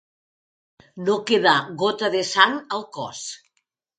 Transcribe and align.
No 1.09 1.17
quedar 1.31 1.53
gota 1.83 2.11
de 2.17 2.23
sang 2.31 2.57
al 2.79 2.87
cos. 2.99 3.21